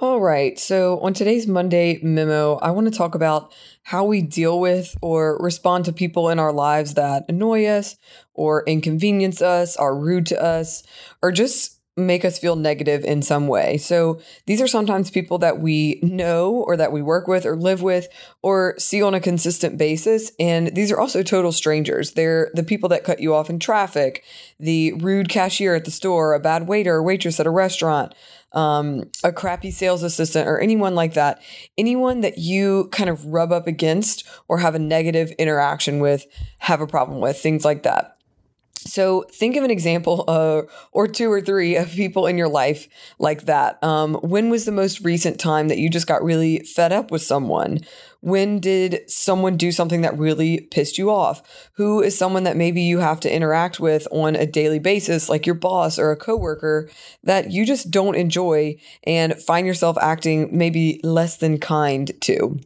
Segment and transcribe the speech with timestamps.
[0.00, 4.60] All right, so on today's Monday memo, I want to talk about how we deal
[4.60, 7.96] with or respond to people in our lives that annoy us
[8.34, 10.82] or inconvenience us, are rude to us,
[11.22, 13.76] or just make us feel negative in some way.
[13.76, 17.82] So these are sometimes people that we know or that we work with or live
[17.82, 18.08] with
[18.42, 20.32] or see on a consistent basis.
[20.40, 22.12] And these are also total strangers.
[22.12, 24.24] They're the people that cut you off in traffic,
[24.58, 28.12] the rude cashier at the store, a bad waiter or waitress at a restaurant,
[28.52, 31.40] um, a crappy sales assistant, or anyone like that.
[31.78, 36.26] Anyone that you kind of rub up against or have a negative interaction with,
[36.58, 38.13] have a problem with, things like that.
[38.86, 42.86] So think of an example uh, or two or three of people in your life
[43.18, 43.82] like that.
[43.82, 47.22] Um, when was the most recent time that you just got really fed up with
[47.22, 47.80] someone?
[48.20, 51.42] When did someone do something that really pissed you off?
[51.74, 55.46] Who is someone that maybe you have to interact with on a daily basis, like
[55.46, 56.88] your boss or a coworker,
[57.22, 62.60] that you just don't enjoy and find yourself acting maybe less than kind to?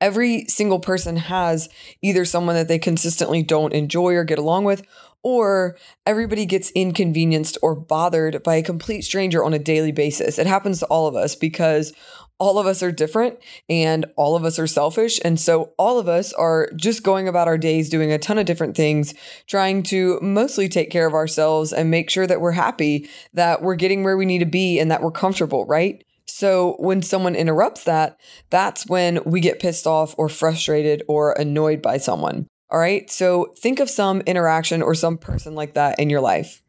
[0.00, 1.68] Every single person has
[2.02, 4.82] either someone that they consistently don't enjoy or get along with,
[5.24, 10.38] or everybody gets inconvenienced or bothered by a complete stranger on a daily basis.
[10.38, 11.92] It happens to all of us because
[12.38, 15.20] all of us are different and all of us are selfish.
[15.24, 18.46] And so all of us are just going about our days doing a ton of
[18.46, 19.14] different things,
[19.46, 23.76] trying to mostly take care of ourselves and make sure that we're happy, that we're
[23.76, 26.04] getting where we need to be, and that we're comfortable, right?
[26.26, 28.18] So when someone interrupts that,
[28.50, 32.48] that's when we get pissed off or frustrated or annoyed by someone.
[32.74, 33.08] All right.
[33.08, 36.60] So think of some interaction or some person like that in your life.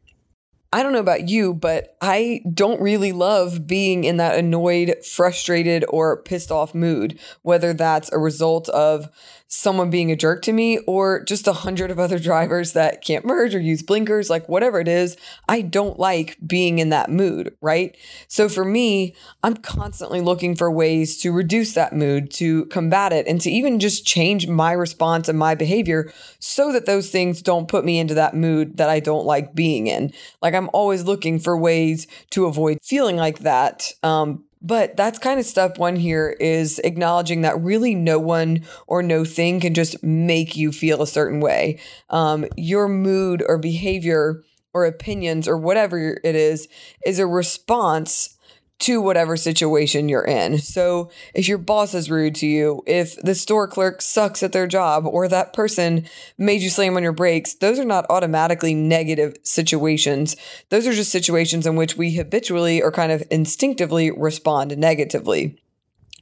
[0.72, 5.84] I don't know about you, but I don't really love being in that annoyed, frustrated,
[5.88, 9.08] or pissed off mood, whether that's a result of
[9.48, 13.24] someone being a jerk to me or just a hundred of other drivers that can't
[13.24, 15.16] merge or use blinkers, like whatever it is,
[15.48, 17.96] I don't like being in that mood, right?
[18.26, 23.26] So for me, I'm constantly looking for ways to reduce that mood, to combat it,
[23.26, 27.68] and to even just change my response and my behavior so that those things don't
[27.68, 30.12] put me into that mood that I don't like being in.
[30.42, 33.92] Like I'm always looking for ways to avoid feeling like that.
[34.02, 39.02] Um, but that's kind of step one here is acknowledging that really no one or
[39.02, 41.78] no thing can just make you feel a certain way.
[42.10, 44.42] Um, your mood or behavior
[44.74, 46.68] or opinions or whatever it is
[47.04, 48.35] is a response
[48.78, 50.58] to whatever situation you're in.
[50.58, 54.66] So, if your boss is rude to you, if the store clerk sucks at their
[54.66, 56.06] job, or that person
[56.36, 60.36] made you slam on your brakes, those are not automatically negative situations.
[60.68, 65.58] Those are just situations in which we habitually or kind of instinctively respond negatively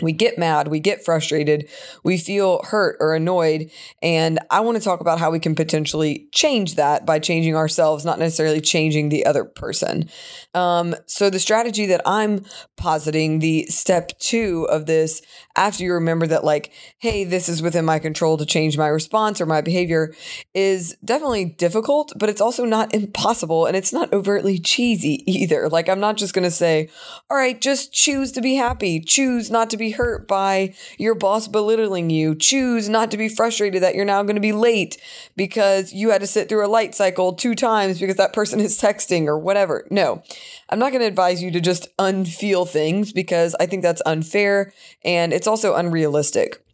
[0.00, 1.69] we get mad, we get frustrated,
[2.03, 3.71] we feel hurt or annoyed.
[4.03, 8.04] And I want to talk about how we can potentially change that by changing ourselves,
[8.04, 10.10] not necessarily changing the other person.
[10.53, 12.44] Um, so, the strategy that I'm
[12.77, 15.22] positing, the step two of this,
[15.56, 19.41] after you remember that, like, hey, this is within my control to change my response
[19.41, 20.12] or my behavior,
[20.54, 25.69] is definitely difficult, but it's also not impossible and it's not overtly cheesy either.
[25.69, 26.88] Like, I'm not just going to say,
[27.31, 31.15] all right, just choose to be happy, choose not to be be hurt by your
[31.15, 32.34] boss belittling you.
[32.34, 34.97] Choose not to be frustrated that you're now going to be late
[35.37, 38.81] because you had to sit through a light cycle two times because that person is
[38.81, 39.87] texting or whatever.
[39.91, 40.22] No,
[40.71, 44.72] I'm not going to advise you to just unfeel things because I think that's unfair
[45.05, 46.65] and it's also unrealistic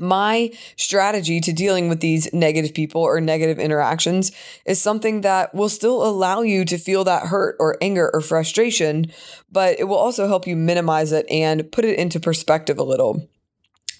[0.00, 4.32] my strategy to dealing with these negative people or negative interactions
[4.66, 9.12] is something that will still allow you to feel that hurt or anger or frustration,
[9.50, 13.28] but it will also help you minimize it and put it into perspective a little.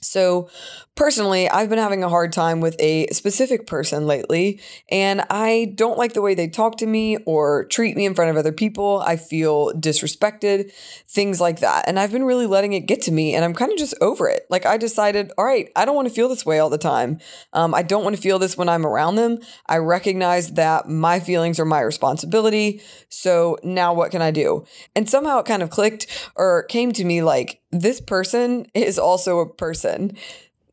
[0.00, 0.48] So,
[0.94, 4.60] personally, I've been having a hard time with a specific person lately,
[4.90, 8.30] and I don't like the way they talk to me or treat me in front
[8.30, 9.02] of other people.
[9.06, 10.72] I feel disrespected,
[11.08, 11.86] things like that.
[11.86, 14.28] And I've been really letting it get to me, and I'm kind of just over
[14.28, 14.46] it.
[14.48, 17.18] Like, I decided, all right, I don't want to feel this way all the time.
[17.52, 19.38] Um, I don't want to feel this when I'm around them.
[19.66, 22.82] I recognize that my feelings are my responsibility.
[23.08, 24.64] So, now what can I do?
[24.96, 26.06] And somehow it kind of clicked
[26.36, 29.48] or came to me like, this person is also a
[29.90, 30.16] person.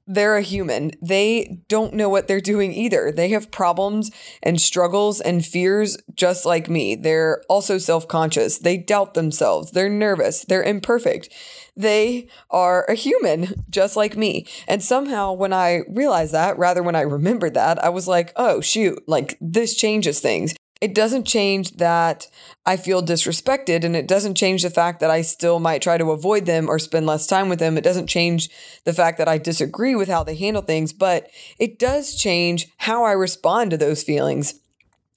[0.09, 0.91] they're a human.
[1.01, 3.11] They don't know what they're doing either.
[3.11, 4.09] They have problems
[4.41, 6.95] and struggles and fears just like me.
[6.95, 8.57] They're also self conscious.
[8.59, 9.71] They doubt themselves.
[9.71, 10.45] They're nervous.
[10.45, 11.27] They're imperfect.
[11.75, 14.47] They are a human just like me.
[14.67, 18.61] And somehow, when I realized that, rather when I remembered that, I was like, oh,
[18.61, 20.55] shoot, like this changes things.
[20.79, 22.27] It doesn't change that
[22.65, 26.11] I feel disrespected, and it doesn't change the fact that I still might try to
[26.11, 27.77] avoid them or spend less time with them.
[27.77, 28.49] It doesn't change
[28.83, 33.03] the fact that I disagree with how they handle things, but it does change how
[33.03, 34.59] I respond to those feelings.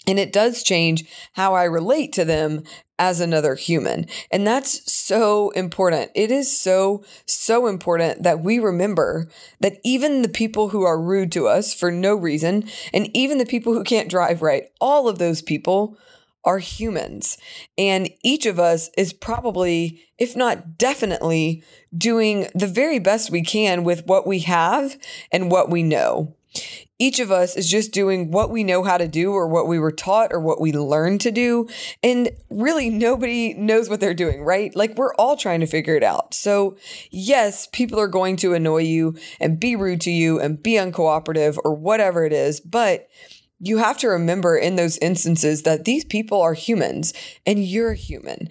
[0.07, 1.05] And it does change
[1.35, 2.63] how I relate to them
[2.99, 4.07] as another human.
[4.31, 6.11] And that's so important.
[6.15, 9.29] It is so, so important that we remember
[9.61, 13.47] that even the people who are rude to us for no reason, and even the
[13.47, 15.99] people who can't drive right, all of those people
[16.45, 17.37] are humans.
[17.77, 21.63] And each of us is probably, if not definitely,
[21.97, 24.99] doing the very best we can with what we have
[25.33, 26.35] and what we know
[27.01, 29.79] each of us is just doing what we know how to do or what we
[29.79, 31.67] were taught or what we learned to do.
[32.03, 34.77] And really, nobody knows what they're doing, right?
[34.77, 36.35] Like, we're all trying to figure it out.
[36.35, 36.77] So,
[37.11, 41.59] yes, people are going to annoy you and be rude to you and be uncooperative
[41.65, 42.61] or whatever it is.
[42.61, 43.09] But
[43.59, 47.13] you have to remember in those instances that these people are humans
[47.47, 48.49] and you're human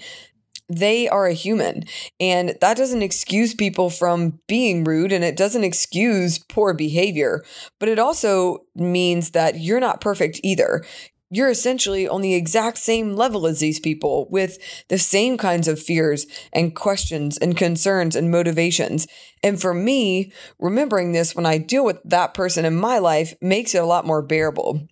[0.69, 1.83] they are a human.
[2.19, 7.43] And that doesn't excuse people from being rude and it doesn't excuse poor behavior,
[7.79, 10.83] but it also means that you're not perfect either.
[11.31, 14.57] You're essentially on the exact same level as these people with
[14.87, 19.05] the same kinds of fears and questions and concerns and motivations.
[19.43, 23.75] And for me, remembering this when I deal with that person in my life makes
[23.75, 24.87] it a lot more bearable.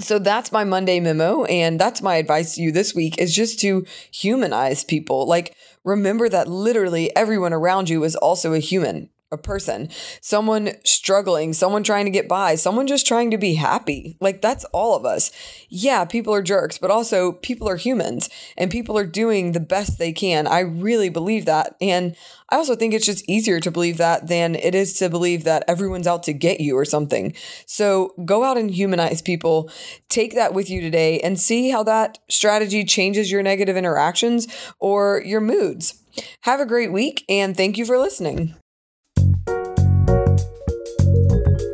[0.00, 1.44] So that's my Monday memo.
[1.44, 5.26] And that's my advice to you this week is just to humanize people.
[5.26, 5.54] Like,
[5.84, 9.88] remember that literally everyone around you is also a human a person,
[10.20, 14.16] someone struggling, someone trying to get by, someone just trying to be happy.
[14.20, 15.30] Like that's all of us.
[15.68, 19.98] Yeah, people are jerks, but also people are humans and people are doing the best
[19.98, 20.46] they can.
[20.46, 21.76] I really believe that.
[21.80, 22.16] And
[22.48, 25.62] I also think it's just easier to believe that than it is to believe that
[25.68, 27.34] everyone's out to get you or something.
[27.66, 29.70] So go out and humanize people.
[30.08, 34.48] Take that with you today and see how that strategy changes your negative interactions
[34.80, 36.02] or your moods.
[36.40, 38.56] Have a great week and thank you for listening.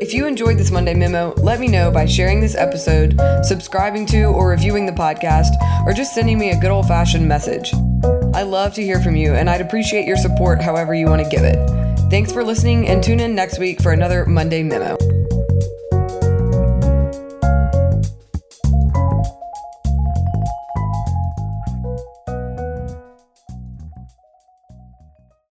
[0.06, 4.26] If you enjoyed this Monday memo, let me know by sharing this episode, subscribing to
[4.26, 5.48] or reviewing the podcast,
[5.84, 7.74] or just sending me a good old fashioned message.
[8.32, 11.28] I love to hear from you, and I'd appreciate your support however you want to
[11.28, 11.58] give it.
[12.08, 14.96] Thanks for listening, and tune in next week for another Monday memo.